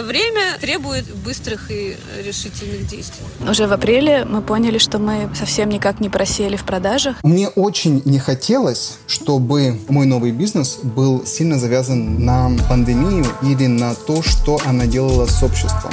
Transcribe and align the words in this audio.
Время 0.00 0.56
требует 0.58 1.04
быстрых 1.16 1.70
и 1.70 1.96
решительных 2.24 2.86
действий. 2.86 3.24
Уже 3.46 3.66
в 3.66 3.72
апреле 3.74 4.24
мы 4.24 4.40
поняли, 4.40 4.78
что 4.78 4.98
мы 4.98 5.28
совсем 5.34 5.68
никак 5.68 6.00
не 6.00 6.08
просели 6.08 6.56
в 6.56 6.64
продажах. 6.64 7.22
Мне 7.22 7.48
очень 7.48 8.00
не 8.06 8.18
хотелось, 8.18 8.94
чтобы 9.06 9.78
мой 9.88 10.06
новый 10.06 10.32
бизнес 10.32 10.78
был 10.82 11.26
сильно 11.26 11.58
завязан 11.58 12.24
на 12.24 12.50
пандемию 12.70 13.26
или 13.42 13.66
на 13.66 13.94
то, 13.94 14.22
что 14.22 14.58
она 14.64 14.86
делала 14.86 15.26
с 15.26 15.42
обществом. 15.42 15.92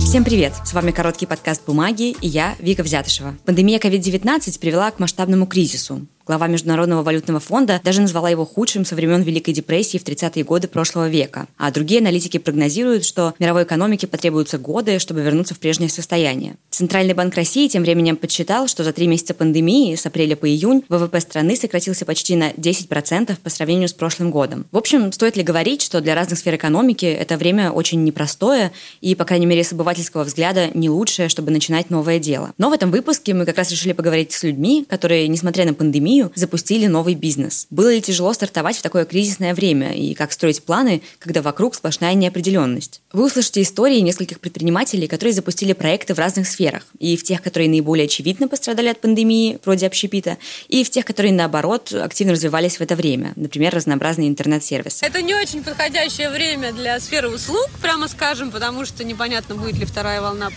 Всем 0.00 0.24
привет! 0.24 0.54
С 0.64 0.72
вами 0.72 0.90
короткий 0.90 1.26
подкаст 1.26 1.62
«Бумаги» 1.64 2.16
и 2.20 2.26
я, 2.26 2.56
Вика 2.58 2.82
Взятышева. 2.82 3.36
Пандемия 3.44 3.78
COVID-19 3.78 4.58
привела 4.58 4.90
к 4.90 4.98
масштабному 4.98 5.46
кризису. 5.46 6.06
Глава 6.30 6.46
Международного 6.46 7.02
валютного 7.02 7.40
фонда 7.40 7.80
даже 7.82 8.00
назвала 8.00 8.30
его 8.30 8.46
худшим 8.46 8.84
со 8.84 8.94
времен 8.94 9.22
Великой 9.22 9.52
депрессии 9.52 9.98
в 9.98 10.04
30-е 10.04 10.44
годы 10.44 10.68
прошлого 10.68 11.08
века. 11.08 11.48
А 11.58 11.72
другие 11.72 12.00
аналитики 12.00 12.38
прогнозируют, 12.38 13.04
что 13.04 13.34
мировой 13.40 13.64
экономике 13.64 14.06
потребуются 14.06 14.56
годы, 14.56 15.00
чтобы 15.00 15.22
вернуться 15.22 15.56
в 15.56 15.58
прежнее 15.58 15.90
состояние. 15.90 16.54
Центральный 16.70 17.14
банк 17.14 17.34
России 17.34 17.66
тем 17.66 17.82
временем 17.82 18.16
подсчитал, 18.16 18.68
что 18.68 18.84
за 18.84 18.92
три 18.92 19.08
месяца 19.08 19.34
пандемии 19.34 19.96
с 19.96 20.06
апреля 20.06 20.36
по 20.36 20.48
июнь 20.48 20.84
ВВП 20.88 21.18
страны 21.18 21.56
сократился 21.56 22.04
почти 22.04 22.36
на 22.36 22.50
10% 22.52 23.36
по 23.42 23.50
сравнению 23.50 23.88
с 23.88 23.92
прошлым 23.92 24.30
годом. 24.30 24.66
В 24.70 24.78
общем, 24.78 25.10
стоит 25.10 25.36
ли 25.36 25.42
говорить, 25.42 25.82
что 25.82 26.00
для 26.00 26.14
разных 26.14 26.38
сфер 26.38 26.54
экономики 26.54 27.06
это 27.06 27.38
время 27.38 27.72
очень 27.72 28.04
непростое 28.04 28.70
и, 29.00 29.16
по 29.16 29.24
крайней 29.24 29.46
мере, 29.46 29.64
с 29.64 29.72
обывательского 29.72 30.22
взгляда 30.22 30.68
не 30.74 30.88
лучшее, 30.88 31.28
чтобы 31.28 31.50
начинать 31.50 31.90
новое 31.90 32.20
дело. 32.20 32.52
Но 32.56 32.70
в 32.70 32.72
этом 32.72 32.92
выпуске 32.92 33.34
мы 33.34 33.46
как 33.46 33.58
раз 33.58 33.72
решили 33.72 33.94
поговорить 33.94 34.30
с 34.30 34.44
людьми, 34.44 34.86
которые, 34.88 35.26
несмотря 35.26 35.64
на 35.64 35.74
пандемию, 35.74 36.19
пандемию 36.20 36.32
запустили 36.34 36.86
новый 36.86 37.14
бизнес. 37.14 37.66
Было 37.70 37.92
ли 37.92 38.00
тяжело 38.00 38.32
стартовать 38.32 38.76
в 38.76 38.82
такое 38.82 39.04
кризисное 39.04 39.54
время 39.54 39.94
и 39.94 40.14
как 40.14 40.32
строить 40.32 40.62
планы, 40.62 41.02
когда 41.18 41.42
вокруг 41.42 41.74
сплошная 41.74 42.14
неопределенность? 42.14 43.00
Вы 43.12 43.26
услышите 43.26 43.62
истории 43.62 44.00
нескольких 44.00 44.40
предпринимателей, 44.40 45.06
которые 45.06 45.32
запустили 45.32 45.72
проекты 45.72 46.14
в 46.14 46.18
разных 46.18 46.46
сферах. 46.46 46.84
И 46.98 47.16
в 47.16 47.24
тех, 47.24 47.42
которые 47.42 47.68
наиболее 47.68 48.04
очевидно 48.04 48.48
пострадали 48.48 48.88
от 48.88 49.00
пандемии, 49.00 49.58
вроде 49.64 49.86
общепита, 49.86 50.36
и 50.68 50.84
в 50.84 50.90
тех, 50.90 51.04
которые, 51.04 51.32
наоборот, 51.32 51.92
активно 51.92 52.32
развивались 52.32 52.76
в 52.76 52.80
это 52.80 52.96
время. 52.96 53.32
Например, 53.36 53.74
разнообразные 53.74 54.28
интернет-сервисы. 54.28 55.04
Это 55.04 55.22
не 55.22 55.34
очень 55.34 55.62
подходящее 55.62 56.30
время 56.30 56.72
для 56.72 56.98
сферы 57.00 57.28
услуг, 57.28 57.68
прямо 57.82 58.08
скажем, 58.08 58.50
потому 58.50 58.84
что 58.84 59.04
непонятно, 59.04 59.54
будет 59.54 59.76
ли 59.76 59.86
вторая 59.86 60.20
волна 60.20 60.50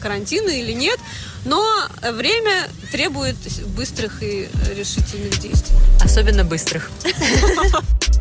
карантина 0.00 0.50
или 0.50 0.72
нет. 0.72 0.98
Но 1.46 1.64
время 2.02 2.68
требует 2.90 3.36
быстрых 3.76 4.22
и 4.22 4.48
решительных 4.74 5.38
действий. 5.38 5.76
Особенно 6.02 6.44
быстрых. 6.44 6.90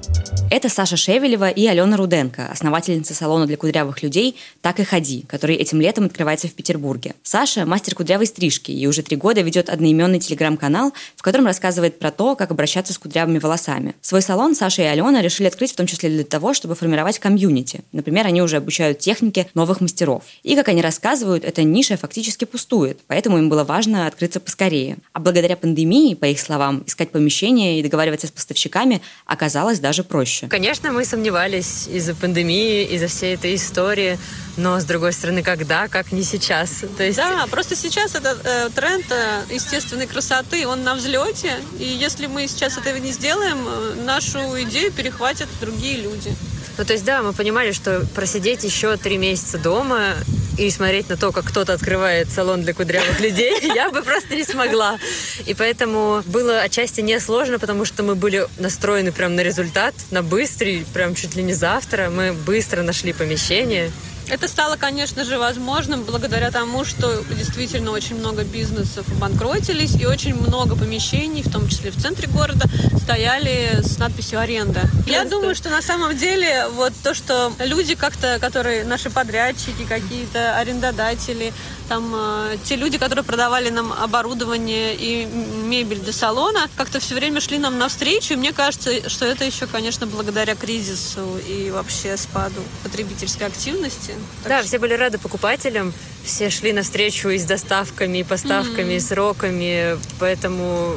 Это 0.52 0.70
Саша 0.70 0.95
Шевелева 0.95 1.50
и 1.50 1.66
Алена 1.66 1.98
Руденко, 1.98 2.48
основательница 2.52 3.14
салона 3.14 3.45
для 3.48 3.58
кудрявых 3.58 4.03
людей 4.03 4.38
«Так 4.61 4.80
и 4.80 4.84
ходи», 4.84 5.25
который 5.28 5.56
этим 5.56 5.81
летом 5.81 6.06
открывается 6.06 6.48
в 6.48 6.53
Петербурге. 6.53 7.16
Саша– 7.23 7.66
мастер 7.67 7.95
кудрявой 7.95 8.28
стрижки 8.28 8.72
и 8.72 8.88
уже 8.88 9.02
три 9.02 9.17
года 9.17 9.42
ведет 9.42 9.70
одноименный 9.70 10.20
телеграм-канал, 10.20 10.94
в 11.16 11.23
котором 11.23 11.48
рассказывает 11.48 12.00
про 12.00 12.11
то, 12.11 12.36
как 12.36 12.52
обращаться 12.52 12.94
с 12.94 12.98
кудрявыми 12.98 13.39
волосами. 13.39 13.95
Свой 14.02 14.22
салон 14.22 14.56
Саша 14.56 14.83
и 14.83 14.86
Алена 14.86 15.22
решили 15.22 15.48
открыть 15.48 15.73
в 15.73 15.76
том 15.76 15.88
числе 15.88 16.09
для 16.09 16.23
того, 16.23 16.53
чтобы 16.53 16.76
формировать 16.76 17.20
комьюнити. 17.20 17.81
Например, 17.92 18.28
они 18.28 18.42
уже 18.42 18.58
обучают 18.58 19.00
технике 19.00 19.48
новых 19.56 19.81
мастеров. 19.81 20.23
И, 20.44 20.56
как 20.56 20.70
они 20.70 20.81
рассказывают, 20.81 21.44
эта 21.44 21.64
ниша 21.64 21.98
фактически 21.98 22.45
пустует, 22.45 23.00
поэтому 23.08 23.39
им 23.39 23.50
было 23.50 23.64
важно 23.64 24.08
открыться 24.08 24.39
поскорее. 24.39 25.00
А 25.11 25.20
благодаря 25.20 25.58
пандемии, 25.58 26.14
по 26.14 26.26
их 26.26 26.39
словам, 26.39 26.83
искать 26.86 27.09
помещение 27.09 27.80
и 27.80 27.83
договариваться 27.83 28.28
с 28.28 28.31
поставщиками 28.31 29.02
оказалось 29.26 29.80
даже 29.80 29.95
проще 30.04 30.26
проще. 30.26 30.48
Конечно, 30.48 30.92
мы 30.92 31.06
сомневались 31.06 31.88
из-за 31.88 32.16
пандемии, 32.16 32.86
из-за 32.96 33.08
всей 33.08 33.36
этой 33.36 33.56
истории, 33.56 34.18
но, 34.58 34.80
с 34.80 34.86
другой 34.86 35.14
стороны, 35.14 35.44
когда, 35.44 35.88
как 35.88 36.12
не 36.12 36.24
сейчас. 36.24 36.84
То 36.98 37.04
есть... 37.04 37.18
Да, 37.18 37.46
просто 37.52 37.76
сейчас 37.76 38.16
этот 38.16 38.46
э, 38.46 38.70
тренд 38.73 39.06
э, 39.10 39.54
естественной 39.54 40.08
красоты, 40.08 40.67
он 40.67 40.84
на 40.84 40.95
взлете, 40.95 41.52
и 41.80 41.86
если 41.86 42.28
мы 42.28 42.48
сейчас 42.48 42.78
этого 42.78 42.98
не 42.98 43.11
сделаем, 43.11 43.58
э, 43.67 44.04
нашу 44.04 44.39
идею 44.64 44.92
перехватят 44.92 45.50
другие 45.61 45.98
люди. 45.98 46.36
Ну, 46.77 46.83
то 46.83 46.93
есть, 46.93 47.05
да, 47.05 47.21
мы 47.21 47.33
понимали, 47.33 47.71
что 47.71 48.05
просидеть 48.15 48.63
еще 48.63 48.97
три 48.97 49.17
месяца 49.17 49.58
дома 49.58 50.15
и 50.58 50.69
смотреть 50.69 51.09
на 51.09 51.17
то, 51.17 51.31
как 51.31 51.45
кто-то 51.45 51.73
открывает 51.73 52.30
салон 52.30 52.63
для 52.63 52.73
кудрявых 52.73 53.19
людей, 53.19 53.59
я 53.75 53.89
бы 53.89 54.02
просто 54.02 54.36
не 54.36 54.43
смогла. 54.43 54.97
И 55.45 55.53
поэтому 55.53 56.21
было 56.25 56.61
отчасти 56.61 57.02
несложно, 57.02 57.59
потому 57.59 57.86
что 57.86 58.03
мы 58.03 58.15
были 58.15 58.47
настроены 58.58 59.11
прям 59.11 59.36
на 59.36 59.41
результат, 59.41 59.93
на 60.11 60.21
быстрый, 60.21 60.86
прям 60.93 61.15
чуть 61.15 61.36
ли 61.36 61.43
не 61.43 61.53
завтра. 61.53 62.09
Мы 62.09 62.33
быстро 62.33 62.81
нашли 62.81 63.13
помещение, 63.13 63.92
это 64.30 64.47
стало, 64.47 64.75
конечно 64.75 65.23
же, 65.23 65.37
возможным 65.37 66.03
благодаря 66.03 66.52
тому, 66.52 66.86
что 66.86 67.23
действительно 67.36 67.91
очень 67.91 68.17
много 68.17 68.43
бизнесов 68.43 69.05
обанкротились 69.09 69.95
и 69.95 70.05
очень 70.05 70.36
много 70.36 70.75
помещений, 70.75 71.43
в 71.43 71.52
том 71.52 71.67
числе 71.67 71.91
в 71.91 72.02
центре 72.02 72.27
города, 72.27 72.65
стояли 73.02 73.81
с 73.81 73.97
надписью 73.97 74.39
«аренда». 74.39 74.81
Я 75.05 75.25
думаю, 75.25 75.55
что 75.55 75.69
на 75.69 75.81
самом 75.81 76.17
деле 76.17 76.67
вот 76.69 76.93
то, 77.03 77.13
что 77.13 77.53
люди 77.59 77.95
как-то, 77.95 78.39
которые 78.39 78.83
наши 78.83 79.09
подрядчики, 79.09 79.86
какие-то 79.87 80.57
арендодатели, 80.57 81.53
там 81.87 82.11
э, 82.15 82.57
те 82.63 82.75
люди, 82.75 82.97
которые 82.97 83.23
продавали 83.23 83.69
нам 83.69 83.93
оборудование 83.93 84.95
и 84.95 85.25
мебель 85.25 85.99
для 85.99 86.13
салона, 86.13 86.67
как-то 86.75 86.99
все 86.99 87.13
время 87.15 87.42
шли 87.42 87.59
нам 87.59 87.77
навстречу. 87.77 88.33
И 88.33 88.37
мне 88.37 88.53
кажется, 88.53 89.07
что 89.09 89.25
это 89.25 89.45
еще, 89.45 89.67
конечно, 89.67 90.07
благодаря 90.07 90.55
кризису 90.55 91.37
и 91.47 91.69
вообще 91.69 92.17
спаду 92.17 92.61
потребительской 92.83 93.47
активности. 93.47 94.14
Так 94.43 94.49
да, 94.49 94.59
что... 94.59 94.67
все 94.67 94.80
были 94.80 94.93
рады 94.93 95.17
покупателям, 95.17 95.93
все 96.23 96.49
шли 96.49 96.73
навстречу 96.73 97.30
и 97.30 97.37
с 97.37 97.45
доставками, 97.45 98.20
и 98.20 98.23
поставками, 98.23 98.93
mm-hmm. 98.93 98.98
и 98.98 98.99
сроками, 98.99 99.98
поэтому 100.20 100.95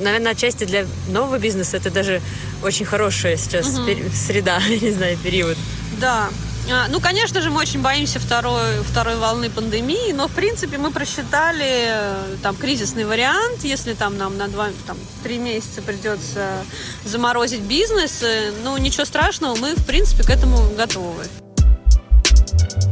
наверное, 0.00 0.32
отчасти 0.32 0.64
для 0.64 0.86
нового 1.08 1.38
бизнеса 1.38 1.76
это 1.76 1.90
даже 1.90 2.20
очень 2.62 2.86
хорошая 2.86 3.36
сейчас 3.36 3.78
угу. 3.78 3.90
среда, 4.14 4.60
не 4.68 4.90
знаю, 4.90 5.18
период. 5.18 5.56
Да, 6.00 6.30
а, 6.70 6.86
ну, 6.88 7.00
конечно 7.00 7.40
же, 7.40 7.50
мы 7.50 7.60
очень 7.60 7.82
боимся 7.82 8.20
второй, 8.20 8.82
второй 8.82 9.16
волны 9.16 9.50
пандемии, 9.50 10.12
но, 10.12 10.28
в 10.28 10.32
принципе, 10.32 10.78
мы 10.78 10.90
просчитали 10.90 11.86
э, 11.88 12.36
там 12.42 12.56
кризисный 12.56 13.04
вариант, 13.04 13.64
если 13.64 13.94
там 13.94 14.16
нам 14.16 14.36
на 14.38 14.48
два, 14.48 14.68
там, 14.86 14.96
три 15.24 15.38
месяца 15.38 15.82
придется 15.82 16.64
заморозить 17.04 17.62
бизнес, 17.62 18.22
э, 18.22 18.52
ну, 18.62 18.76
ничего 18.76 19.04
страшного, 19.04 19.56
мы, 19.56 19.74
в 19.74 19.84
принципе, 19.84 20.22
к 20.22 20.30
этому 20.30 20.58
готовы. 20.76 21.26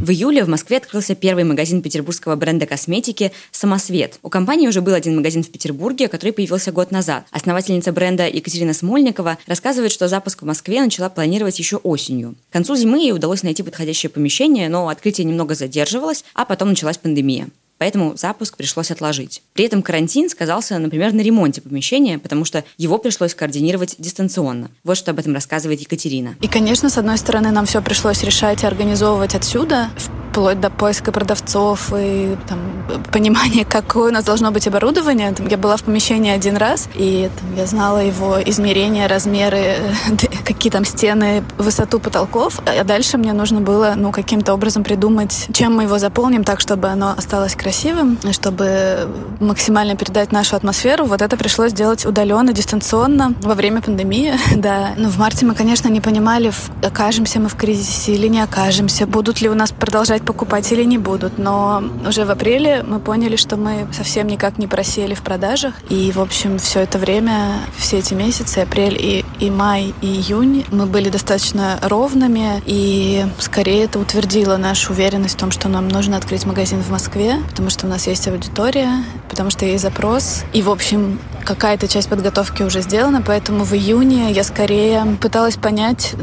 В 0.01 0.11
июле 0.11 0.45
в 0.45 0.49
Москве 0.49 0.77
открылся 0.77 1.15
первый 1.15 1.45
магазин 1.45 1.83
петербургского 1.83 2.37
бренда 2.37 2.67
косметики 2.67 3.33
«Самосвет». 3.51 4.19
У 4.23 4.29
компании 4.29 4.69
уже 4.69 4.81
был 4.81 4.95
один 4.95 5.17
магазин 5.17 5.43
в 5.43 5.51
Петербурге, 5.51 6.09
который 6.09 6.33
появился 6.33 6.73
год 6.73 6.91
назад. 6.91 7.25
Основательница 7.31 7.93
бренда 7.93 8.29
Екатерина 8.29 8.75
Смольникова 8.75 9.39
рассказывает, 9.47 9.93
что 9.93 10.09
запуск 10.09 10.43
в 10.43 10.47
Москве 10.47 10.81
начала 10.83 11.09
планировать 11.09 11.59
еще 11.59 11.77
осенью. 11.77 12.35
К 12.51 12.53
концу 12.53 12.77
зимы 12.77 12.99
ей 12.99 13.13
удалось 13.13 13.43
найти 13.43 13.63
подходящее 13.63 14.11
помещение, 14.11 14.69
но 14.69 14.89
открытие 14.89 15.25
немного 15.25 15.55
задерживалось, 15.55 16.25
а 16.35 16.45
потом 16.45 16.71
началась 16.71 16.99
пандемия 16.99 17.49
поэтому 17.81 18.15
запуск 18.15 18.59
пришлось 18.59 18.91
отложить. 18.91 19.43
При 19.61 19.67
этом 19.67 19.83
карантин 19.83 20.31
сказался, 20.31 20.79
например, 20.79 21.13
на 21.13 21.21
ремонте 21.21 21.61
помещения, 21.61 22.19
потому 22.19 22.47
что 22.47 22.65
его 22.79 22.97
пришлось 22.97 23.35
координировать 23.35 23.95
дистанционно. 23.99 24.71
Вот 24.85 24.97
что 24.97 25.11
об 25.11 25.19
этом 25.19 25.35
рассказывает 25.35 25.83
Екатерина. 25.83 26.35
И, 26.41 26.49
конечно, 26.49 26.89
с 26.89 26.97
одной 26.97 27.19
стороны, 27.19 27.51
нам 27.51 27.67
все 27.67 27.83
пришлось 27.83 28.23
решать 28.23 28.63
и 28.63 28.67
организовывать 28.67 29.35
отсюда, 29.35 29.91
вплоть 30.31 30.61
до 30.61 30.71
поиска 30.71 31.13
продавцов 31.13 31.93
и 31.95 32.37
там, 32.49 32.59
понимания, 33.13 33.65
какое 33.65 34.11
у 34.11 34.15
нас 34.15 34.25
должно 34.25 34.51
быть 34.51 34.67
оборудование. 34.67 35.33
Там, 35.33 35.49
я 35.49 35.59
была 35.59 35.77
в 35.77 35.83
помещении 35.83 36.31
один 36.31 36.57
раз, 36.57 36.89
и 36.95 37.29
там, 37.39 37.57
я 37.57 37.67
знала 37.67 37.99
его 37.99 38.39
измерения, 38.43 39.09
размеры, 39.09 39.77
какие 40.47 40.71
там 40.71 40.85
стены, 40.85 41.43
высоту 41.59 41.99
потолков. 41.99 42.61
А 42.65 42.85
дальше 42.85 43.19
мне 43.19 43.33
нужно 43.33 43.61
было 43.61 43.95
ну, 43.97 44.13
каким-то 44.13 44.55
образом 44.55 44.85
придумать, 44.85 45.49
чем 45.53 45.77
мы 45.77 45.83
его 45.83 45.99
заполним 45.99 46.45
так, 46.45 46.61
чтобы 46.61 46.89
оно 46.89 47.13
осталось 47.17 47.55
красивым, 47.55 48.19
чтобы 48.31 49.09
максимально 49.51 49.97
передать 49.97 50.31
нашу 50.31 50.55
атмосферу. 50.55 51.07
Вот 51.07 51.23
это 51.23 51.37
пришлось 51.37 51.73
делать 51.73 52.07
удаленно, 52.07 52.53
дистанционно 52.53 53.35
во 53.43 53.55
время 53.55 53.83
пандемии. 53.83 54.35
да. 54.57 54.91
Но 54.97 55.09
в 55.09 55.19
марте 55.19 55.45
мы, 55.45 55.55
конечно, 55.55 55.89
не 55.89 56.01
понимали, 56.01 56.53
окажемся 56.83 57.41
мы 57.41 57.49
в 57.49 57.57
кризисе 57.57 58.15
или 58.15 58.29
не 58.29 58.41
окажемся, 58.41 59.07
будут 59.07 59.41
ли 59.41 59.49
у 59.49 59.55
нас 59.55 59.73
продолжать 59.73 60.23
покупать 60.23 60.71
или 60.71 60.85
не 60.85 60.99
будут. 60.99 61.37
Но 61.39 61.83
уже 62.07 62.25
в 62.25 62.31
апреле 62.31 62.85
мы 62.87 63.01
поняли, 63.01 63.35
что 63.37 63.57
мы 63.57 63.89
совсем 63.93 64.29
никак 64.29 64.59
не 64.59 64.69
просели 64.69 65.15
в 65.15 65.23
продажах. 65.23 65.75
И, 65.89 66.13
в 66.13 66.21
общем, 66.21 66.59
все 66.59 66.81
это 66.81 66.99
время, 66.99 67.59
все 67.77 67.99
эти 67.99 68.15
месяцы, 68.15 68.59
апрель 68.59 68.97
и 68.99 69.20
и 69.41 69.51
май, 69.51 69.95
и 70.03 70.07
июнь 70.07 70.67
мы 70.71 70.87
были 70.87 71.09
достаточно 71.09 71.79
ровными, 71.83 72.63
и 72.67 73.27
скорее 73.39 73.85
это 73.85 73.99
утвердило 73.99 74.57
нашу 74.57 74.93
уверенность 74.93 75.35
в 75.35 75.39
том, 75.39 75.51
что 75.51 75.69
нам 75.69 75.89
нужно 75.89 76.17
открыть 76.17 76.45
магазин 76.45 76.83
в 76.83 76.91
Москве, 76.91 77.39
потому 77.49 77.71
что 77.71 77.87
у 77.87 77.89
нас 77.89 78.07
есть 78.07 78.29
аудитория, 78.29 79.03
потому 79.29 79.51
что 79.51 79.65
есть 79.65 79.83
запрос. 79.83 80.43
И, 80.53 80.63
в 80.63 80.71
общем, 80.71 81.19
какая-то 81.45 81.89
часть 81.89 82.09
подготовки 82.09 82.63
уже 82.63 82.83
сделана, 82.83 83.23
поэтому 83.23 83.65
в 83.65 83.73
июне 83.73 84.31
я 84.33 84.45
скорее 84.45 85.17
пыталась 85.21 85.57
понять, 85.57 86.15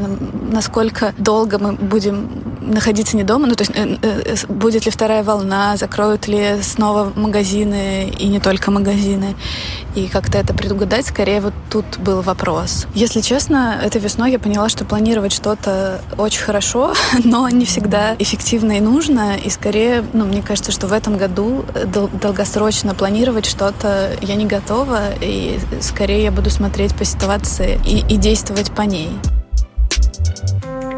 насколько 0.50 1.12
долго 1.18 1.58
мы 1.58 1.72
будем 1.72 2.28
находиться 2.68 3.16
не 3.16 3.24
дома, 3.24 3.46
ну 3.46 3.54
то 3.54 3.62
есть 3.62 3.72
э, 3.74 3.96
э, 4.02 4.36
будет 4.48 4.84
ли 4.84 4.90
вторая 4.90 5.22
волна, 5.22 5.76
закроют 5.76 6.28
ли 6.28 6.62
снова 6.62 7.12
магазины 7.14 8.08
и 8.08 8.28
не 8.28 8.40
только 8.40 8.70
магазины, 8.70 9.34
и 9.94 10.06
как-то 10.06 10.38
это 10.38 10.54
предугадать, 10.54 11.06
скорее 11.06 11.40
вот 11.40 11.54
тут 11.70 11.98
был 11.98 12.20
вопрос. 12.22 12.86
Если 12.94 13.20
честно, 13.20 13.80
этой 13.82 14.00
весной 14.00 14.32
я 14.32 14.38
поняла, 14.38 14.68
что 14.68 14.84
планировать 14.84 15.32
что-то 15.32 16.00
очень 16.16 16.42
хорошо, 16.42 16.94
но 17.24 17.48
не 17.48 17.64
всегда 17.64 18.14
эффективно 18.18 18.72
и 18.72 18.80
нужно, 18.80 19.36
и 19.36 19.50
скорее, 19.50 20.04
ну 20.12 20.24
мне 20.24 20.42
кажется, 20.42 20.72
что 20.72 20.86
в 20.86 20.92
этом 20.92 21.16
году 21.16 21.64
дол 21.86 22.08
долгосрочно 22.08 22.94
планировать 22.94 23.46
что-то 23.46 24.12
я 24.20 24.34
не 24.34 24.46
готова, 24.46 25.14
и 25.20 25.58
скорее 25.80 26.24
я 26.24 26.30
буду 26.30 26.50
смотреть 26.50 26.94
по 26.94 27.04
ситуации 27.04 27.80
и, 27.86 28.14
и 28.14 28.16
действовать 28.16 28.70
по 28.72 28.82
ней. 28.82 29.10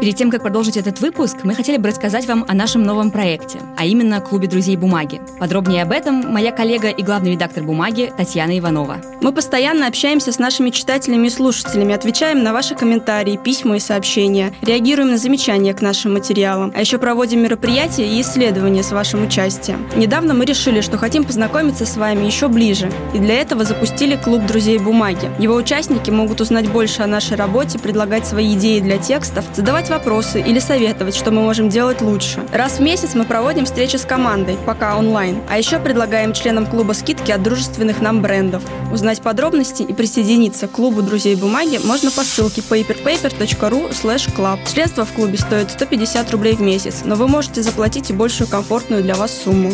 Перед 0.01 0.15
тем, 0.15 0.31
как 0.31 0.41
продолжить 0.41 0.77
этот 0.77 0.99
выпуск, 0.99 1.37
мы 1.43 1.53
хотели 1.53 1.77
бы 1.77 1.89
рассказать 1.89 2.25
вам 2.25 2.43
о 2.47 2.55
нашем 2.55 2.81
новом 2.81 3.11
проекте, 3.11 3.59
а 3.77 3.85
именно 3.85 4.19
Клубе 4.19 4.47
друзей 4.47 4.75
бумаги. 4.75 5.21
Подробнее 5.39 5.83
об 5.83 5.91
этом 5.91 6.27
моя 6.33 6.51
коллега 6.51 6.89
и 6.89 7.03
главный 7.03 7.33
редактор 7.33 7.63
бумаги 7.63 8.11
Татьяна 8.17 8.57
Иванова. 8.57 8.99
Мы 9.21 9.31
постоянно 9.31 9.85
общаемся 9.85 10.31
с 10.31 10.39
нашими 10.39 10.71
читателями 10.71 11.27
и 11.27 11.29
слушателями, 11.29 11.93
отвечаем 11.93 12.41
на 12.41 12.51
ваши 12.51 12.73
комментарии, 12.73 13.37
письма 13.37 13.75
и 13.75 13.79
сообщения, 13.79 14.55
реагируем 14.63 15.11
на 15.11 15.17
замечания 15.19 15.71
к 15.75 15.81
нашим 15.81 16.13
материалам, 16.13 16.73
а 16.75 16.79
еще 16.79 16.97
проводим 16.97 17.43
мероприятия 17.43 18.07
и 18.07 18.21
исследования 18.21 18.81
с 18.81 18.91
вашим 18.91 19.23
участием. 19.23 19.87
Недавно 19.95 20.33
мы 20.33 20.45
решили, 20.45 20.81
что 20.81 20.97
хотим 20.97 21.25
познакомиться 21.25 21.85
с 21.85 21.95
вами 21.95 22.25
еще 22.25 22.47
ближе, 22.47 22.91
и 23.13 23.19
для 23.19 23.35
этого 23.35 23.65
запустили 23.65 24.15
Клуб 24.15 24.47
друзей 24.47 24.79
бумаги. 24.79 25.29
Его 25.37 25.53
участники 25.53 26.09
могут 26.09 26.41
узнать 26.41 26.67
больше 26.71 27.03
о 27.03 27.07
нашей 27.07 27.37
работе, 27.37 27.77
предлагать 27.77 28.25
свои 28.25 28.55
идеи 28.55 28.79
для 28.79 28.97
текстов, 28.97 29.45
задавать 29.53 29.90
вопросы 29.91 30.41
или 30.41 30.57
советовать, 30.57 31.15
что 31.15 31.29
мы 31.29 31.41
можем 31.41 31.69
делать 31.69 32.01
лучше. 32.01 32.43
Раз 32.51 32.79
в 32.79 32.81
месяц 32.81 33.13
мы 33.13 33.25
проводим 33.25 33.65
встречи 33.65 33.97
с 33.97 34.05
командой, 34.05 34.57
пока 34.65 34.97
онлайн. 34.97 35.41
А 35.49 35.57
еще 35.57 35.79
предлагаем 35.79 36.33
членам 36.33 36.65
клуба 36.65 36.93
скидки 36.93 37.31
от 37.31 37.43
дружественных 37.43 38.01
нам 38.01 38.21
брендов. 38.21 38.63
Узнать 38.91 39.21
подробности 39.21 39.83
и 39.83 39.93
присоединиться 39.93 40.67
к 40.67 40.71
клубу 40.71 41.01
друзей 41.01 41.35
бумаги 41.35 41.79
можно 41.83 42.09
по 42.09 42.23
ссылке 42.23 42.61
paperpaper.ru 42.61 43.91
club. 43.91 44.59
Средства 44.65 45.05
в 45.05 45.11
клубе 45.11 45.37
стоят 45.37 45.71
150 45.71 46.31
рублей 46.31 46.55
в 46.55 46.61
месяц, 46.61 47.01
но 47.05 47.15
вы 47.15 47.27
можете 47.27 47.61
заплатить 47.61 48.09
и 48.09 48.13
большую 48.13 48.47
комфортную 48.47 49.03
для 49.03 49.15
вас 49.15 49.31
сумму. 49.43 49.73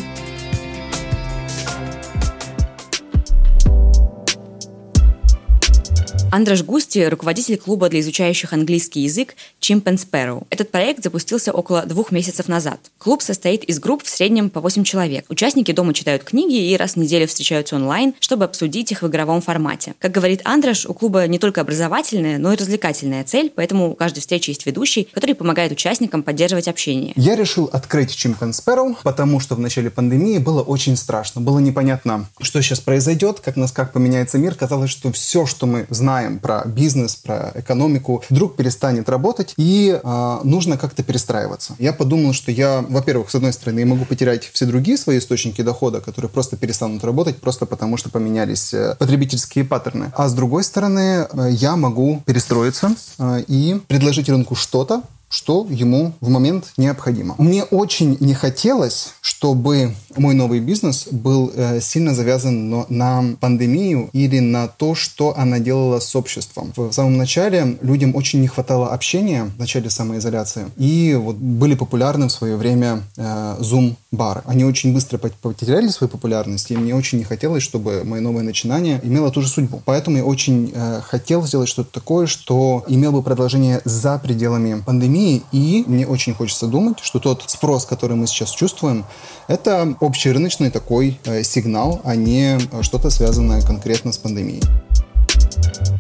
Андреш 6.29 6.61
Густи– 6.61 7.07
руководитель 7.09 7.57
клуба 7.57 7.87
для 7.87 8.01
изучающих 8.01 8.51
английский 8.51 9.01
язык 9.01 9.35
Chimp 9.61 9.83
Sparrow. 9.83 10.45
Этот 10.49 10.71
проект 10.71 11.01
запустился 11.01 11.53
около 11.53 11.83
двух 11.83 12.11
месяцев 12.11 12.49
назад. 12.49 12.79
Клуб 12.97 13.21
состоит 13.21 13.63
из 13.63 13.79
групп 13.79 14.03
в 14.03 14.09
среднем 14.09 14.49
по 14.49 14.59
8 14.59 14.83
человек. 14.83 15.25
Участники 15.29 15.71
дома 15.71 15.93
читают 15.93 16.25
книги 16.25 16.69
и 16.69 16.75
раз 16.75 16.93
в 16.93 16.97
неделю 16.97 17.27
встречаются 17.27 17.77
онлайн, 17.77 18.13
чтобы 18.19 18.43
обсудить 18.43 18.91
их 18.91 19.03
в 19.03 19.07
игровом 19.07 19.41
формате. 19.41 19.93
Как 19.99 20.11
говорит 20.11 20.41
Андреш, 20.43 20.85
у 20.85 20.93
клуба 20.93 21.25
не 21.27 21.39
только 21.39 21.61
образовательная, 21.61 22.37
но 22.37 22.51
и 22.51 22.57
развлекательная 22.57 23.23
цель, 23.23 23.51
поэтому 23.55 23.91
у 23.91 23.95
каждой 23.95 24.19
встречи 24.19 24.49
есть 24.49 24.65
ведущий, 24.65 25.07
который 25.13 25.33
помогает 25.33 25.71
участникам 25.71 26.23
поддерживать 26.23 26.67
общение. 26.67 27.13
Я 27.15 27.35
решил 27.37 27.69
открыть 27.71 28.11
Chimp 28.11 28.39
Sparrow, 28.39 28.97
потому 29.03 29.39
что 29.39 29.55
в 29.55 29.59
начале 29.59 29.89
пандемии 29.89 30.39
было 30.39 30.61
очень 30.61 30.97
страшно. 30.97 31.39
Было 31.39 31.59
непонятно, 31.59 32.27
что 32.41 32.61
сейчас 32.61 32.81
произойдет, 32.81 33.39
как 33.39 33.55
нас 33.55 33.71
как 33.71 33.93
поменяется 33.93 34.37
мир. 34.37 34.55
Казалось, 34.55 34.89
что 34.89 35.11
все, 35.13 35.45
что 35.45 35.65
мы 35.65 35.87
знаем, 35.89 36.26
знаем 36.27 36.39
про 36.39 36.63
бизнес, 36.65 37.15
про 37.15 37.51
экономику, 37.55 38.23
вдруг 38.29 38.55
перестанет 38.55 39.09
работать, 39.09 39.53
и 39.57 39.99
э, 40.01 40.37
нужно 40.43 40.77
как-то 40.77 41.03
перестраиваться. 41.03 41.75
Я 41.79 41.93
подумал, 41.93 42.33
что 42.33 42.51
я, 42.51 42.83
во-первых, 42.87 43.29
с 43.29 43.35
одной 43.35 43.53
стороны, 43.53 43.85
могу 43.85 44.05
потерять 44.05 44.49
все 44.53 44.65
другие 44.65 44.97
свои 44.97 45.17
источники 45.19 45.61
дохода, 45.61 46.01
которые 46.01 46.29
просто 46.29 46.57
перестанут 46.57 47.03
работать, 47.03 47.37
просто 47.37 47.65
потому 47.65 47.97
что 47.97 48.09
поменялись 48.09 48.73
э, 48.73 48.95
потребительские 48.99 49.63
паттерны. 49.63 50.11
А 50.15 50.27
с 50.27 50.33
другой 50.33 50.63
стороны, 50.63 51.27
э, 51.31 51.49
я 51.51 51.75
могу 51.75 52.21
перестроиться 52.25 52.91
э, 53.19 53.43
и 53.47 53.79
предложить 53.87 54.29
рынку 54.29 54.55
что-то, 54.55 55.03
что 55.29 55.67
ему 55.69 56.13
в 56.21 56.29
момент 56.29 56.73
необходимо. 56.77 57.35
Мне 57.37 57.63
очень 57.63 58.17
не 58.19 58.33
хотелось, 58.33 59.13
чтобы 59.21 59.93
мой 60.15 60.33
новый 60.33 60.59
бизнес 60.59 61.07
был 61.11 61.51
э, 61.53 61.81
сильно 61.81 62.15
завязан 62.15 62.69
на, 62.69 62.85
на 62.89 63.35
пандемию 63.39 64.09
или 64.13 64.39
на 64.39 64.67
то, 64.67 64.95
что 64.95 65.37
она 65.37 65.59
делала 65.59 65.99
с 65.99 66.15
обществом. 66.15 66.71
В 66.75 66.91
самом 66.91 67.17
начале 67.17 67.77
людям 67.81 68.15
очень 68.15 68.41
не 68.41 68.47
хватало 68.47 68.93
общения 68.93 69.43
в 69.43 69.59
начале 69.59 69.89
самоизоляции, 69.89 70.67
и 70.77 71.17
вот 71.19 71.35
были 71.35 71.75
популярны 71.75 72.27
в 72.27 72.31
свое 72.31 72.55
время 72.55 73.03
э, 73.17 73.57
Zoom-бары. 73.59 74.41
Они 74.45 74.63
очень 74.63 74.93
быстро 74.93 75.17
потеряли 75.17 75.89
свою 75.89 76.09
популярность, 76.09 76.71
и 76.71 76.77
мне 76.77 76.95
очень 76.95 77.17
не 77.17 77.23
хотелось, 77.23 77.63
чтобы 77.63 78.03
мое 78.03 78.21
новое 78.21 78.43
начинание 78.43 78.99
имело 79.03 79.31
ту 79.31 79.41
же 79.41 79.49
судьбу. 79.49 79.81
Поэтому 79.85 80.17
я 80.17 80.25
очень 80.25 80.71
э, 80.73 81.01
хотел 81.03 81.45
сделать 81.45 81.69
что-то 81.69 81.91
такое, 81.91 82.27
что 82.27 82.85
имело 82.87 83.11
бы 83.11 83.23
продолжение 83.23 83.81
за 83.85 84.17
пределами 84.17 84.81
пандемии, 84.85 85.16
пандемии, 85.17 85.43
и 85.51 85.83
мне 85.87 86.05
очень 86.07 86.33
хочется 86.33 86.67
думать, 86.67 86.99
что 87.01 87.19
тот 87.19 87.43
спрос, 87.47 87.85
который 87.85 88.15
мы 88.15 88.27
сейчас 88.27 88.51
чувствуем, 88.51 89.05
это 89.47 89.95
общерыночный 89.99 90.69
такой 90.71 91.19
э, 91.25 91.43
сигнал, 91.43 92.01
а 92.03 92.15
не 92.15 92.57
э, 92.57 92.83
что-то 92.83 93.09
связанное 93.09 93.61
конкретно 93.61 94.11
с 94.11 94.17
пандемией. 94.17 94.63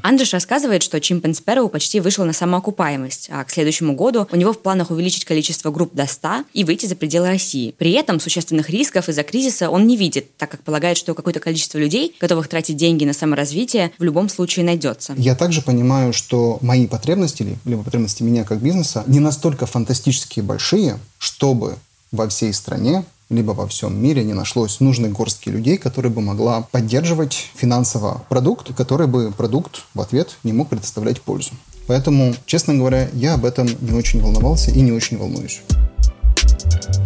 Андреш 0.03 0.33
рассказывает, 0.33 0.83
что 0.83 0.97
Chimp 0.97 1.21
Sparrow 1.21 1.69
почти 1.69 1.99
вышел 1.99 2.25
на 2.25 2.33
самоокупаемость, 2.33 3.29
а 3.31 3.43
к 3.43 3.51
следующему 3.51 3.93
году 3.93 4.27
у 4.31 4.35
него 4.35 4.53
в 4.53 4.59
планах 4.59 4.91
увеличить 4.91 5.25
количество 5.25 5.71
групп 5.71 5.93
до 5.93 6.07
100 6.07 6.45
и 6.53 6.63
выйти 6.63 6.85
за 6.85 6.95
пределы 6.95 7.27
России. 7.27 7.73
При 7.77 7.91
этом 7.91 8.19
существенных 8.19 8.69
рисков 8.69 9.09
из-за 9.09 9.23
кризиса 9.23 9.69
он 9.69 9.87
не 9.87 9.97
видит, 9.97 10.35
так 10.37 10.49
как 10.49 10.63
полагает, 10.63 10.97
что 10.97 11.13
какое-то 11.13 11.39
количество 11.39 11.77
людей, 11.77 12.15
готовых 12.19 12.47
тратить 12.47 12.77
деньги 12.77 13.05
на 13.05 13.13
саморазвитие, 13.13 13.91
в 13.97 14.03
любом 14.03 14.29
случае 14.29 14.65
найдется. 14.65 15.13
Я 15.17 15.35
также 15.35 15.61
понимаю, 15.61 16.13
что 16.13 16.57
мои 16.61 16.87
потребности, 16.87 17.57
либо 17.65 17.83
потребности 17.83 18.23
меня 18.23 18.43
как 18.43 18.61
бизнеса, 18.61 19.03
не 19.07 19.19
настолько 19.19 19.65
фантастически 19.65 20.39
большие, 20.39 20.99
чтобы 21.17 21.77
во 22.11 22.27
всей 22.29 22.53
стране 22.53 23.03
либо 23.29 23.51
во 23.51 23.67
всем 23.67 24.01
мире 24.01 24.23
не 24.23 24.33
нашлось 24.33 24.79
нужной 24.79 25.09
горстки 25.09 25.49
людей, 25.49 25.77
которые 25.77 26.11
бы 26.11 26.21
могла 26.21 26.67
поддерживать 26.71 27.49
финансово 27.55 28.23
продукт, 28.29 28.73
который 28.75 29.07
бы 29.07 29.31
продукт 29.31 29.83
в 29.93 30.01
ответ 30.01 30.37
не 30.43 30.53
мог 30.53 30.69
предоставлять 30.69 31.21
пользу. 31.21 31.51
Поэтому, 31.87 32.35
честно 32.45 32.73
говоря, 32.73 33.09
я 33.13 33.35
об 33.35 33.45
этом 33.45 33.67
не 33.81 33.91
очень 33.91 34.21
волновался 34.21 34.71
и 34.71 34.81
не 34.81 34.91
очень 34.91 35.17
волнуюсь. 35.17 35.61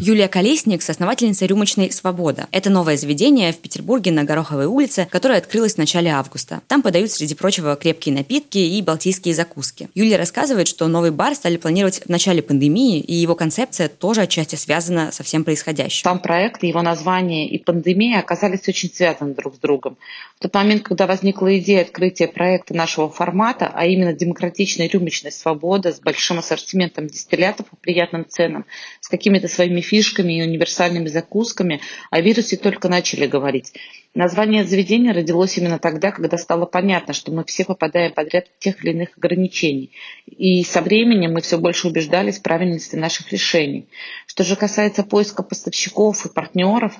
Юлия 0.03 0.27
Колесник– 0.27 0.82
основательница 0.89 1.46
рюмочной 1.46 1.91
«Свобода». 1.91 2.48
Это 2.51 2.72
новое 2.72 2.98
заведение 2.98 3.53
в 3.53 3.58
Петербурге 3.58 4.12
на 4.12 4.24
Гороховой 4.24 4.65
улице, 4.65 5.08
которое 5.12 5.38
открылось 5.38 5.75
в 5.75 5.77
начале 5.77 6.10
августа. 6.10 6.62
Там 6.68 6.82
подают, 6.82 7.12
среди 7.12 7.36
прочего, 7.36 7.75
крепкие 7.75 8.15
напитки 8.15 8.58
и 8.58 8.82
балтийские 8.82 9.36
закуски. 9.36 9.89
Юлия 9.94 10.18
рассказывает, 10.18 10.68
что 10.68 10.88
новый 10.88 11.12
бар 11.12 11.36
стали 11.36 11.58
планировать 11.58 12.01
в 12.03 12.10
начале 12.10 12.41
пандемии, 12.41 13.00
и 13.00 13.13
его 13.13 13.36
концепция 13.36 13.89
тоже 13.89 14.22
отчасти 14.22 14.56
связана 14.56 15.12
со 15.12 15.22
всем 15.22 15.44
происходящим. 15.44 16.03
Сам 16.03 16.18
проект, 16.18 16.63
его 16.63 16.82
название 16.82 17.48
и 17.48 17.60
пандемия 17.60 18.18
оказались 18.18 18.68
очень 18.68 18.91
связаны 18.91 19.36
друг 19.36 19.53
с 19.53 19.60
другом. 19.60 19.98
В 20.39 20.41
тот 20.41 20.56
момент, 20.56 20.82
когда 20.82 21.06
возникла 21.06 21.60
идея 21.60 21.84
открытия 21.84 22.27
проекта 22.27 22.74
нашего 22.74 23.08
формата, 23.08 23.72
а 23.72 23.86
именно 23.86 24.13
демократичная 24.13 24.89
рюмочная 24.89 25.30
свобода 25.30 25.94
с 25.94 26.00
большим 26.00 26.39
ассортиментом 26.39 27.06
дистиллятов 27.06 27.68
по 27.68 27.75
приятным 27.75 28.25
ценам, 28.27 28.65
какими-то 29.12 29.48
своими 29.48 29.82
фишками 29.82 30.39
и 30.39 30.41
универсальными 30.41 31.08
закусками, 31.08 31.82
о 32.10 32.22
вирусе 32.22 32.58
только 32.58 32.89
начали 32.89 33.27
говорить. 33.27 33.74
Название 34.13 34.65
заведения 34.65 35.13
родилось 35.13 35.58
именно 35.58 35.80
тогда, 35.80 36.12
когда 36.12 36.38
стало 36.38 36.65
понятно, 36.65 37.13
что 37.13 37.32
мы 37.32 37.46
все 37.46 37.63
попадаем 37.63 38.12
под 38.12 38.34
ряд 38.34 38.46
тех 38.60 38.84
или 38.84 38.91
иных 38.91 39.18
ограничений. 39.18 39.91
И 40.25 40.63
со 40.63 40.82
временем 40.82 41.34
мы 41.34 41.41
все 41.41 41.58
больше 41.58 41.88
убеждались 41.88 42.39
в 42.39 42.41
правильности 42.41 42.98
наших 42.98 43.32
решений. 43.32 43.88
Что 44.25 44.44
же 44.44 44.58
касается 44.58 45.03
поиска 45.03 45.44
поставщиков 45.44 46.25
и 46.25 46.30
партнеров, 46.30 46.94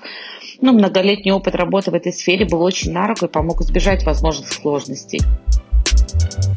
ну, 0.62 0.72
многолетний 0.72 1.32
опыт 1.32 1.54
работы 1.54 1.90
в 1.90 1.94
этой 1.94 2.12
сфере 2.12 2.46
был 2.46 2.62
очень 2.62 2.92
на 2.92 3.08
руку 3.08 3.26
и 3.26 3.28
помог 3.28 3.60
избежать 3.60 4.04
возможных 4.04 4.50
сложностей. 4.50 5.20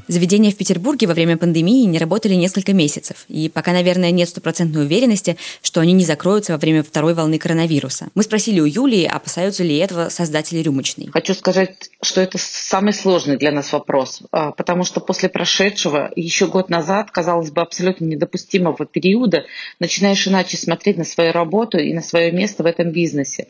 Заведения 0.07 0.51
в 0.51 0.57
Петербурге 0.57 1.07
во 1.07 1.15
время 1.15 1.35
пандемии 1.35 1.83
не 1.85 1.97
работали 1.97 2.35
несколько 2.35 2.73
месяцев, 2.73 3.25
и 3.27 3.49
пока, 3.49 3.71
наверное, 3.73 4.11
нет 4.11 4.29
стопроцентной 4.29 4.83
уверенности, 4.83 5.35
что 5.63 5.81
они 5.81 5.93
не 5.93 6.05
закроются 6.05 6.51
во 6.53 6.59
время 6.59 6.83
второй 6.83 7.15
волны 7.15 7.39
коронавируса. 7.39 8.09
Мы 8.13 8.21
спросили 8.21 8.59
у 8.59 8.65
Юлии, 8.65 9.05
опасаются 9.05 9.63
ли 9.63 9.75
этого 9.77 10.09
создатели 10.09 10.59
рюмочной. 10.59 11.07
Хочу 11.11 11.33
сказать, 11.33 11.89
что 12.03 12.21
это 12.21 12.37
самый 12.37 12.93
сложный 12.93 13.37
для 13.37 13.51
нас 13.51 13.73
вопрос, 13.73 14.21
а, 14.31 14.51
потому 14.51 14.83
что 14.83 14.99
после 14.99 15.27
прошедшего 15.27 16.11
еще 16.15 16.47
год 16.47 16.69
назад, 16.69 17.09
казалось 17.09 17.49
бы, 17.49 17.61
абсолютно 17.61 18.05
недопустимого 18.05 18.85
периода, 18.85 19.45
начинаешь 19.79 20.27
иначе 20.27 20.57
смотреть 20.57 20.97
на 20.97 21.03
свою 21.03 21.31
работу 21.31 21.79
и 21.79 21.93
на 21.93 22.01
свое 22.01 22.31
место 22.31 22.61
в 22.61 22.67
этом 22.67 22.91
бизнесе. 22.91 23.47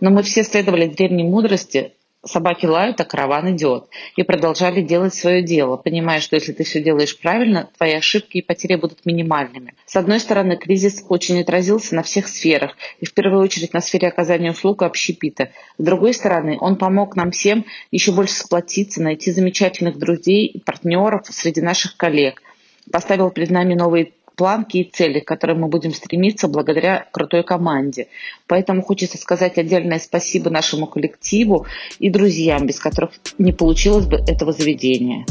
Но 0.00 0.10
мы 0.10 0.22
все 0.22 0.44
следовали 0.44 0.86
древней 0.86 1.24
мудрости 1.24 1.92
собаки 2.26 2.66
лают, 2.66 3.00
а 3.00 3.04
караван 3.04 3.54
идет. 3.54 3.88
И 4.16 4.22
продолжали 4.22 4.82
делать 4.82 5.14
свое 5.14 5.42
дело, 5.42 5.76
понимая, 5.76 6.20
что 6.20 6.36
если 6.36 6.52
ты 6.52 6.64
все 6.64 6.82
делаешь 6.82 7.18
правильно, 7.18 7.68
твои 7.76 7.94
ошибки 7.94 8.38
и 8.38 8.42
потери 8.42 8.76
будут 8.76 9.06
минимальными. 9.06 9.74
С 9.86 9.96
одной 9.96 10.20
стороны, 10.20 10.56
кризис 10.56 11.04
очень 11.08 11.40
отразился 11.40 11.94
на 11.94 12.02
всех 12.02 12.28
сферах, 12.28 12.76
и 13.00 13.06
в 13.06 13.14
первую 13.14 13.42
очередь 13.42 13.72
на 13.72 13.80
сфере 13.80 14.08
оказания 14.08 14.50
услуг 14.50 14.82
и 14.82 14.84
общепита. 14.84 15.50
С 15.78 15.84
другой 15.84 16.14
стороны, 16.14 16.58
он 16.60 16.76
помог 16.76 17.16
нам 17.16 17.30
всем 17.30 17.64
еще 17.90 18.12
больше 18.12 18.34
сплотиться, 18.34 19.02
найти 19.02 19.30
замечательных 19.30 19.98
друзей 19.98 20.46
и 20.46 20.58
партнеров 20.58 21.22
среди 21.30 21.60
наших 21.60 21.96
коллег 21.96 22.42
поставил 22.90 23.30
перед 23.30 23.50
нами 23.50 23.74
новые 23.74 24.12
планки 24.36 24.76
и 24.78 24.90
цели, 24.90 25.20
к 25.20 25.26
которым 25.26 25.60
мы 25.60 25.68
будем 25.68 25.92
стремиться 25.92 26.46
благодаря 26.46 27.08
крутой 27.10 27.42
команде. 27.42 28.08
Поэтому 28.46 28.82
хочется 28.82 29.18
сказать 29.18 29.58
отдельное 29.58 29.98
спасибо 29.98 30.50
нашему 30.50 30.86
коллективу 30.86 31.66
и 31.98 32.10
друзьям, 32.10 32.66
без 32.66 32.78
которых 32.78 33.10
не 33.38 33.52
получилось 33.52 34.06
бы 34.06 34.18
этого 34.18 34.52
заведения. 34.52 35.24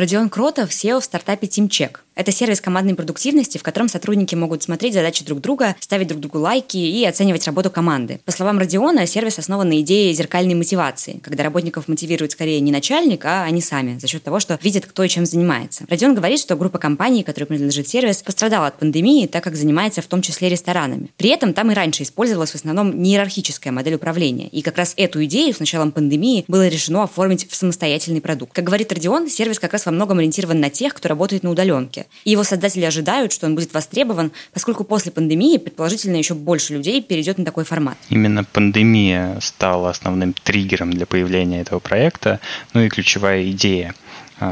Родион 0.00 0.30
Кротов, 0.30 0.70
SEO 0.70 0.98
в 0.98 1.04
стартапе 1.04 1.46
TeamCheck. 1.46 1.98
Это 2.20 2.32
сервис 2.32 2.60
командной 2.60 2.94
продуктивности, 2.94 3.56
в 3.56 3.62
котором 3.62 3.88
сотрудники 3.88 4.34
могут 4.34 4.62
смотреть 4.62 4.94
задачи 4.94 5.24
друг 5.24 5.40
друга, 5.40 5.76
ставить 5.78 6.08
друг 6.08 6.20
другу 6.20 6.38
лайки 6.38 6.76
и 6.76 7.04
оценивать 7.04 7.46
работу 7.46 7.70
команды. 7.70 8.20
По 8.24 8.32
словам 8.32 8.58
Родиона, 8.58 9.06
сервис 9.06 9.38
основан 9.38 9.68
на 9.68 9.80
идее 9.80 10.12
зеркальной 10.12 10.54
мотивации, 10.54 11.20
когда 11.22 11.44
работников 11.44 11.86
мотивирует 11.88 12.32
скорее 12.32 12.60
не 12.60 12.72
начальник, 12.72 13.24
а 13.24 13.44
они 13.44 13.60
сами, 13.62 13.98
за 13.98 14.06
счет 14.06 14.22
того, 14.22 14.40
что 14.40 14.58
видят, 14.62 14.86
кто 14.86 15.02
и 15.02 15.08
чем 15.08 15.24
занимается. 15.24 15.84
Родион 15.88 16.14
говорит, 16.14 16.40
что 16.40 16.56
группа 16.56 16.78
компаний, 16.78 17.22
которой 17.22 17.44
принадлежит 17.44 17.88
сервис, 17.88 18.22
пострадала 18.22 18.66
от 18.66 18.78
пандемии, 18.78 19.26
так 19.26 19.44
как 19.44 19.56
занимается 19.56 20.02
в 20.02 20.06
том 20.06 20.20
числе 20.20 20.48
ресторанами. 20.48 21.10
При 21.16 21.30
этом 21.30 21.54
там 21.54 21.70
и 21.70 21.74
раньше 21.74 22.02
использовалась 22.02 22.50
в 22.50 22.56
основном 22.56 23.02
не 23.02 23.12
иерархическая 23.12 23.72
модель 23.72 23.94
управления. 23.94 24.48
И 24.48 24.62
как 24.62 24.76
раз 24.76 24.94
эту 24.96 25.24
идею 25.24 25.54
с 25.54 25.60
началом 25.60 25.92
пандемии 25.92 26.44
было 26.48 26.68
решено 26.68 27.04
оформить 27.04 27.50
в 27.50 27.54
самостоятельный 27.54 28.20
продукт. 28.20 28.52
Как 28.52 28.64
говорит 28.64 28.92
Родион, 28.92 29.28
сервис 29.28 29.58
как 29.58 29.72
раз 29.72 29.86
во 29.90 29.94
многом 29.94 30.18
ориентирован 30.18 30.60
на 30.60 30.70
тех, 30.70 30.94
кто 30.94 31.08
работает 31.08 31.42
на 31.42 31.50
удаленке. 31.50 32.06
И 32.24 32.30
его 32.30 32.44
создатели 32.44 32.84
ожидают, 32.84 33.32
что 33.32 33.46
он 33.46 33.56
будет 33.56 33.74
востребован, 33.74 34.30
поскольку 34.54 34.84
после 34.84 35.10
пандемии, 35.10 35.58
предположительно, 35.58 36.16
еще 36.16 36.34
больше 36.34 36.74
людей 36.74 37.02
перейдет 37.02 37.38
на 37.38 37.44
такой 37.44 37.64
формат. 37.64 37.98
Именно 38.08 38.44
пандемия 38.44 39.38
стала 39.40 39.90
основным 39.90 40.32
триггером 40.32 40.92
для 40.92 41.06
появления 41.06 41.60
этого 41.60 41.80
проекта, 41.80 42.38
ну 42.72 42.82
и 42.82 42.88
ключевая 42.88 43.50
идея– 43.50 43.94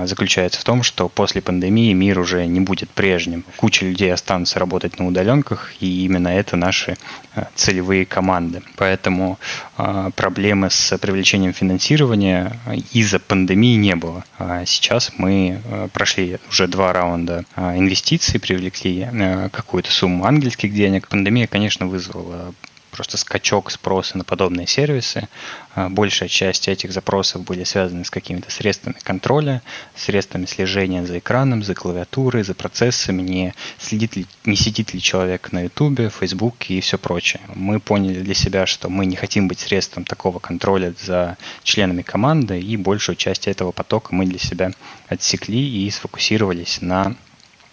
заключается 0.04 0.60
в 0.60 0.64
том, 0.64 0.82
что 0.82 1.08
после 1.08 1.40
пандемии 1.40 1.92
мир 1.92 2.18
уже 2.18 2.46
не 2.46 2.60
будет 2.60 2.90
прежним. 2.90 3.44
Куча 3.56 3.86
людей 3.86 4.12
останутся 4.12 4.58
работать 4.58 4.98
на 4.98 5.06
удаленках, 5.06 5.72
и 5.80 6.04
именно 6.04 6.28
это 6.28 6.56
наши 6.56 6.96
а, 7.34 7.48
целевые 7.54 8.04
команды. 8.06 8.62
Поэтому 8.76 9.38
а, 9.76 10.10
проблемы 10.10 10.70
с 10.70 10.96
привлечением 10.98 11.52
финансирования 11.52 12.52
из-за 12.92 13.18
пандемии 13.18 13.76
не 13.76 13.94
было. 13.96 14.24
Сейчас 14.66 15.12
мы 15.16 15.60
прошли 15.92 16.38
уже 16.48 16.66
два 16.66 16.92
раунда 16.92 17.44
инвестиций, 17.56 18.40
привлекли 18.40 19.08
какую-то 19.52 19.90
сумму 19.90 20.24
ангельских 20.24 20.72
денег. 20.72 21.08
Пандемия, 21.08 21.46
конечно, 21.46 21.86
вызвала 21.86 22.54
просто 22.90 23.16
скачок 23.16 23.70
спроса 23.70 24.18
на 24.18 24.24
подобные 24.24 24.66
сервисы. 24.66 25.28
А, 25.74 25.88
большая 25.88 26.28
часть 26.28 26.68
этих 26.68 26.92
запросов 26.92 27.44
были 27.44 27.64
связаны 27.64 28.04
с 28.04 28.10
какими-то 28.10 28.50
средствами 28.50 28.96
контроля, 29.02 29.62
средствами 29.94 30.46
слежения 30.46 31.04
за 31.04 31.18
экраном, 31.18 31.62
за 31.62 31.74
клавиатурой, 31.74 32.42
за 32.42 32.54
процессами, 32.54 33.22
не, 33.22 33.54
следит 33.78 34.16
ли, 34.16 34.26
не 34.44 34.56
сидит 34.56 34.94
ли 34.94 35.00
человек 35.00 35.52
на 35.52 35.64
Ютубе, 35.64 36.10
Фейсбуке 36.10 36.74
и 36.74 36.80
все 36.80 36.98
прочее. 36.98 37.40
Мы 37.54 37.80
поняли 37.80 38.20
для 38.20 38.34
себя, 38.34 38.66
что 38.66 38.88
мы 38.88 39.06
не 39.06 39.16
хотим 39.16 39.48
быть 39.48 39.60
средством 39.60 40.04
такого 40.04 40.38
контроля 40.38 40.94
за 41.00 41.36
членами 41.62 42.02
команды, 42.02 42.60
и 42.60 42.76
большую 42.76 43.16
часть 43.16 43.48
этого 43.48 43.72
потока 43.72 44.14
мы 44.14 44.26
для 44.26 44.38
себя 44.38 44.72
отсекли 45.08 45.86
и 45.86 45.90
сфокусировались 45.90 46.80
на 46.80 47.16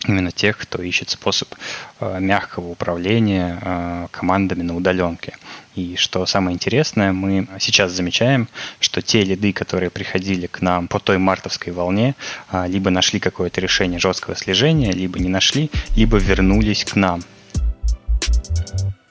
именно 0.08 0.32
тех, 0.32 0.58
кто 0.58 0.82
ищет 0.82 1.10
способ 1.10 1.54
э, 2.00 2.20
мягкого 2.20 2.70
управления 2.70 3.60
э, 3.62 4.08
командами 4.12 4.64
на 4.64 4.76
удаленке. 4.76 5.36
И 5.76 5.96
что 5.98 6.26
самое 6.26 6.56
интересное, 6.56 7.12
мы 7.12 7.48
сейчас 7.60 7.92
замечаем, 7.92 8.48
что 8.80 9.02
те 9.02 9.24
лиды, 9.24 9.52
которые 9.52 9.90
приходили 9.90 10.48
к 10.48 10.62
нам 10.62 10.88
по 10.88 11.00
той 11.00 11.18
мартовской 11.18 11.74
волне, 11.74 12.16
э, 12.52 12.66
либо 12.68 12.90
нашли 12.90 13.20
какое-то 13.20 13.62
решение 13.62 14.00
жесткого 14.00 14.36
слежения, 14.36 14.92
либо 14.92 15.20
не 15.20 15.30
нашли, 15.30 15.70
либо 15.96 16.18
вернулись 16.18 16.86
к 16.86 16.96
нам. 16.96 17.22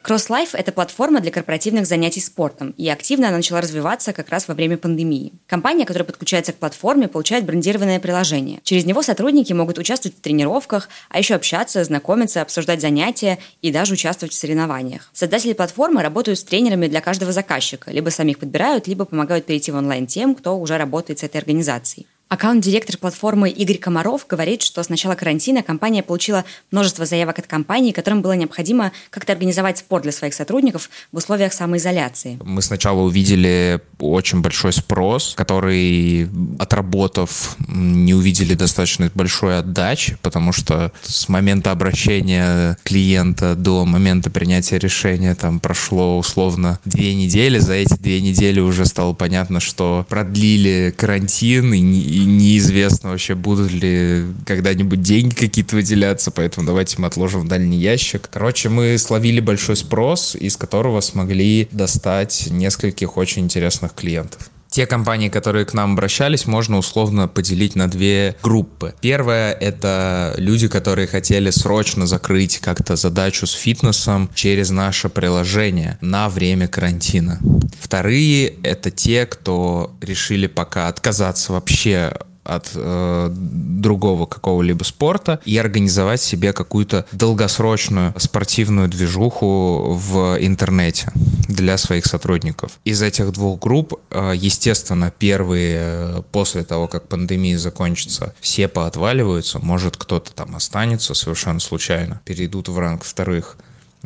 CrossLife– 0.05 0.51
это 0.53 0.71
платформа 0.71 1.21
для 1.21 1.31
корпоративных 1.31 1.87
занятий 1.87 2.21
спортом, 2.21 2.75
и 2.77 2.87
активно 2.91 3.29
она 3.29 3.39
начала 3.39 3.63
развиваться 3.63 4.13
как 4.13 4.29
раз 4.29 4.47
во 4.49 4.55
время 4.55 4.77
пандемии. 4.77 5.33
Компания, 5.47 5.87
которая 5.87 6.05
подключается 6.05 6.53
к 6.53 6.57
платформе, 6.57 7.09
получает 7.09 7.47
брендированное 7.47 7.99
приложение. 8.01 8.61
Через 8.65 8.85
него 8.85 9.01
сотрудники 9.01 9.55
могут 9.55 9.79
участвовать 9.79 10.19
в 10.19 10.21
тренировках, 10.21 10.91
а 11.09 11.19
еще 11.19 11.35
общаться, 11.35 11.83
знакомиться, 11.85 12.43
обсуждать 12.43 12.83
занятия 12.83 13.39
и 13.63 13.73
даже 13.73 13.95
участвовать 13.95 14.35
в 14.35 14.39
соревнованиях. 14.39 15.09
Создатели 15.15 15.55
платформы 15.55 16.03
работают 16.03 16.39
с 16.39 16.45
тренерами 16.45 16.87
для 16.87 17.01
каждого 17.01 17.33
заказчика, 17.33 17.91
либо 17.91 18.11
самих 18.11 18.39
подбирают, 18.39 18.87
либо 18.87 19.07
помогают 19.07 19.47
перейти 19.47 19.73
в 19.73 19.77
онлайн 19.77 20.07
тем, 20.07 20.35
кто 20.35 20.59
уже 20.59 20.77
работает 20.77 21.21
с 21.21 21.23
этой 21.23 21.39
организацией. 21.39 22.07
Аккаунт-директор 22.35 22.97
платформы 22.99 23.49
Игорь 23.49 23.79
Комаров 23.79 24.27
говорит, 24.29 24.61
что 24.63 24.83
с 24.83 24.89
начала 24.89 25.15
карантина 25.15 25.63
компания 25.63 26.03
получила 26.03 26.45
множество 26.73 27.07
заявок 27.07 27.39
от 27.39 27.47
компаний, 27.47 27.93
которым 27.93 28.23
было 28.23 28.33
необходимо 28.33 28.91
как-то 29.11 29.35
организовать 29.35 29.79
спорт 29.79 30.03
для 30.03 30.11
своих 30.11 30.35
сотрудников 30.35 30.91
в 31.13 31.19
условиях 31.19 31.53
самоизоляции. 31.53 32.41
Мы 32.45 32.61
сначала 32.61 33.03
увидели 33.03 33.81
очень 34.01 34.41
большой 34.41 34.73
спрос, 34.73 35.35
который, 35.37 36.29
отработав, 36.59 37.57
не 37.69 38.15
увидели 38.15 38.55
достаточно 38.55 39.09
большой 39.15 39.61
отдачи, 39.61 40.19
потому 40.21 40.51
что 40.51 40.91
с 41.03 41.29
момента 41.29 41.71
обращения 41.71 42.77
клиента 42.83 43.55
до 43.55 43.85
момента 43.85 44.29
принятия 44.29 44.81
решения 44.81 45.37
там 45.37 45.61
прошло 45.61 46.19
условно 46.19 46.81
две 46.85 47.15
недели. 47.15 47.61
За 47.61 47.75
эти 47.75 47.95
две 47.95 48.21
недели 48.21 48.59
уже 48.59 48.87
стало 48.87 49.13
понятно, 49.13 49.61
что 49.61 50.05
продлили 50.09 50.93
карантин 50.97 51.73
и 51.73 52.24
неизвестно 52.25 53.11
вообще, 53.11 53.35
будут 53.35 53.71
ли 53.73 54.25
когда-нибудь 54.47 55.03
деньги 55.03 55.35
какие-то 55.35 55.77
выделяться, 55.77 56.31
поэтому 56.31 56.67
давайте 56.67 56.97
мы 56.99 57.07
отложим 57.07 57.43
в 57.43 57.49
дальний 57.49 57.79
ящик. 57.79 58.29
Короче, 58.33 58.69
мы 58.69 58.97
словили 58.99 59.41
большой 59.41 59.77
спрос, 59.77 60.35
из 60.35 60.57
которого 60.57 61.01
смогли 61.01 61.69
достать 61.71 62.49
нескольких 62.51 63.17
очень 63.17 63.43
интересных 63.43 63.95
клиентов. 63.95 64.51
Те 64.75 64.87
компании, 64.89 65.29
которые 65.29 65.65
к 65.65 65.73
нам 65.73 65.93
обращались, 65.93 66.49
можно 66.49 66.79
условно 66.79 67.29
поделить 67.29 67.77
на 67.77 67.89
две 67.89 68.35
группы. 68.43 68.93
Первая— 69.01 69.53
это 69.61 70.35
люди, 70.37 70.67
которые 70.67 71.07
хотели 71.07 71.51
срочно 71.51 72.09
закрыть 72.09 72.59
как-то 72.59 72.97
задачу 72.97 73.47
с 73.47 73.53
фитнесом 73.53 74.29
через 74.35 74.71
наше 74.71 75.09
приложение 75.09 75.97
на 76.01 76.29
время 76.29 76.67
карантина. 76.67 77.39
Вторые— 77.81 78.49
это 78.65 78.91
те, 78.91 79.27
кто 79.27 79.95
решили 80.01 80.49
пока 80.49 80.89
отказаться 80.89 81.53
вообще 81.53 82.13
от 82.45 82.71
э, 82.75 83.31
другого 83.35 84.27
какого-либо 84.27 84.85
спорта 84.85 85.41
и 85.45 85.57
организовать 85.57 86.21
себе 86.21 86.53
какую-то 86.53 87.07
долгосрочную 87.13 88.15
спортивную 88.19 88.89
движуху 88.89 89.95
в 89.95 90.37
интернете 90.41 91.11
для 91.49 91.79
своих 91.79 92.07
сотрудников. 92.07 92.79
Из 92.85 93.03
этих 93.03 93.33
двух 93.33 93.61
групп, 93.61 93.95
э, 94.11 94.33
естественно, 94.37 95.13
первые 95.19 95.77
э, 95.81 96.23
после 96.33 96.65
того, 96.65 96.87
как 96.87 97.09
пандемия 97.09 97.59
закончится, 97.59 98.35
все 98.41 98.69
поотваливаются, 98.69 99.59
может 99.59 99.97
кто-то 99.97 100.33
там 100.33 100.55
останется 100.55 101.15
совершенно 101.15 101.61
случайно, 101.61 102.21
перейдут 102.25 102.69
в 102.69 102.79
ранг 102.79 103.05
вторых 103.05 103.57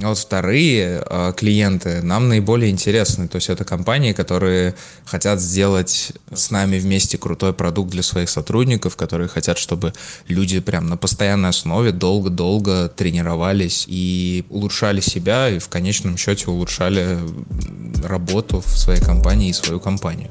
а 0.01 0.09
вот 0.09 0.19
вторые 0.19 1.03
э, 1.05 1.33
клиенты 1.37 2.03
нам 2.03 2.29
наиболее 2.29 2.71
интересны. 2.71 3.27
То 3.27 3.37
есть 3.37 3.49
это 3.49 3.65
компании, 3.65 4.13
которые 4.13 4.75
хотят 5.05 5.41
сделать 5.41 6.13
с 6.33 6.51
нами 6.51 6.79
вместе 6.79 7.19
крутой 7.19 7.53
продукт 7.53 7.91
для 7.91 8.03
своих 8.03 8.31
сотрудников, 8.31 8.97
которые 8.97 9.29
хотят, 9.29 9.59
чтобы 9.59 9.93
люди 10.29 10.61
прям 10.61 10.89
на 10.89 10.97
постоянной 10.97 11.49
основе 11.49 11.91
долго-долго 11.91 12.89
тренировались 12.89 13.87
и 13.89 14.45
улучшали 14.51 15.01
себя, 15.01 15.49
и 15.49 15.59
в 15.59 15.69
конечном 15.69 16.17
счете 16.17 16.51
улучшали 16.51 17.19
работу 18.05 18.61
в 18.61 18.79
своей 18.79 19.01
компании 19.01 19.51
и 19.51 19.53
свою 19.53 19.81
компанию. 19.81 20.29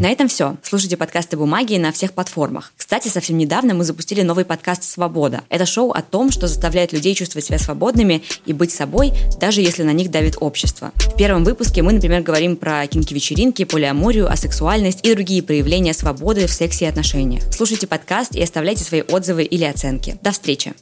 На 0.00 0.10
этом 0.10 0.28
все. 0.28 0.56
Слушайте 0.62 0.96
подкасты 0.96 1.36
«Бумаги» 1.36 1.76
на 1.76 1.90
всех 1.90 2.12
платформах. 2.12 2.72
Кстати, 2.76 3.08
совсем 3.08 3.38
недавно 3.38 3.74
мы 3.74 3.84
запустили 3.84 4.22
новый 4.22 4.44
подкаст 4.44 4.84
«Свобода». 4.84 5.42
Это 5.48 5.64
шоу 5.64 5.90
о 5.90 6.02
том, 6.02 6.30
что 6.30 6.48
заставляет 6.48 6.92
людей 6.92 7.14
чувствовать 7.14 7.46
себя 7.46 7.58
свободными 7.58 8.22
и 8.44 8.52
быть 8.52 8.70
собой, 8.70 9.12
даже 9.40 9.62
если 9.62 9.82
на 9.82 9.92
них 9.92 10.10
давит 10.10 10.36
общество. 10.40 10.92
В 10.96 11.16
первом 11.16 11.44
выпуске 11.44 11.82
мы, 11.82 11.92
например, 11.92 12.22
говорим 12.22 12.56
про 12.56 12.86
кинки-вечеринки, 12.86 13.64
полиаморию, 13.64 14.30
асексуальность 14.30 15.04
и 15.04 15.14
другие 15.14 15.42
проявления 15.42 15.94
свободы 15.94 16.46
в 16.46 16.52
сексе 16.52 16.84
и 16.84 16.88
отношениях. 16.88 17.42
Слушайте 17.50 17.86
подкаст 17.86 18.36
и 18.36 18.42
оставляйте 18.42 18.84
свои 18.84 19.02
отзывы 19.02 19.44
или 19.44 19.64
оценки. 19.64 20.18
До 20.22 20.30
встречи! 20.32 20.74